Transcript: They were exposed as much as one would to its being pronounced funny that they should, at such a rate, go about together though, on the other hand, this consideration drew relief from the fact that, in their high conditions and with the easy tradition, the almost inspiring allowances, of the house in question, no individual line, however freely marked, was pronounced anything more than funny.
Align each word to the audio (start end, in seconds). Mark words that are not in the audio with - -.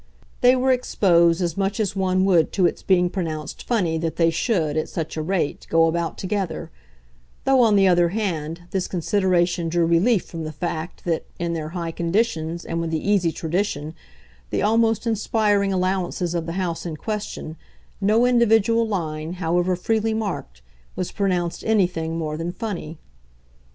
They 0.41 0.55
were 0.55 0.71
exposed 0.71 1.43
as 1.43 1.55
much 1.55 1.79
as 1.79 1.95
one 1.95 2.25
would 2.25 2.51
to 2.53 2.65
its 2.65 2.81
being 2.81 3.07
pronounced 3.07 3.61
funny 3.67 3.99
that 3.99 4.15
they 4.15 4.31
should, 4.31 4.75
at 4.75 4.89
such 4.89 5.15
a 5.15 5.21
rate, 5.21 5.67
go 5.69 5.85
about 5.85 6.17
together 6.17 6.71
though, 7.45 7.61
on 7.61 7.75
the 7.75 7.87
other 7.87 8.09
hand, 8.09 8.61
this 8.71 8.87
consideration 8.87 9.69
drew 9.69 9.85
relief 9.85 10.25
from 10.25 10.43
the 10.43 10.51
fact 10.51 11.05
that, 11.05 11.25
in 11.37 11.53
their 11.53 11.69
high 11.77 11.91
conditions 11.91 12.65
and 12.65 12.81
with 12.81 12.89
the 12.89 13.07
easy 13.07 13.31
tradition, 13.31 13.93
the 14.49 14.63
almost 14.63 15.05
inspiring 15.05 15.71
allowances, 15.71 16.33
of 16.33 16.47
the 16.47 16.53
house 16.53 16.83
in 16.83 16.97
question, 16.97 17.55
no 18.01 18.25
individual 18.25 18.87
line, 18.87 19.33
however 19.33 19.75
freely 19.75 20.15
marked, 20.15 20.63
was 20.95 21.11
pronounced 21.11 21.63
anything 21.63 22.17
more 22.17 22.37
than 22.37 22.51
funny. 22.51 22.97